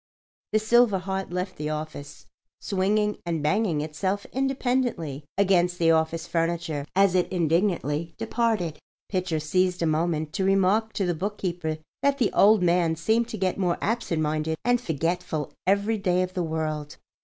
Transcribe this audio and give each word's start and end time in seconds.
The 0.51 0.57
silver 0.57 0.97
heart 0.97 1.29
left 1.31 1.57
the 1.57 1.69
office, 1.69 2.25
swinging 2.59 3.19
and 3.23 3.43
banging 3.43 3.81
itself 3.81 4.25
independently 4.33 5.25
against 5.37 5.77
the 5.77 5.91
office 5.91 6.25
furniture 6.25 6.87
as 6.95 7.13
it 7.13 7.31
indignantly 7.31 8.15
departed. 8.17 8.79
Pitcher 9.09 9.39
seized 9.39 9.83
a 9.83 9.85
moment 9.85 10.33
to 10.33 10.43
remark 10.43 10.93
to 10.93 11.05
the 11.05 11.13
bookkeeper 11.13 11.77
that 12.01 12.17
the 12.17 12.33
"old 12.33 12.63
man" 12.63 12.95
seemed 12.95 13.27
to 13.27 13.37
get 13.37 13.59
more 13.59 13.77
absent 13.79 14.23
minded 14.23 14.57
and 14.65 14.81
forgetful 14.81 15.51
every 15.67 15.99
day 15.99 16.23
of 16.23 16.33
the 16.33 16.41
world. 16.41 16.97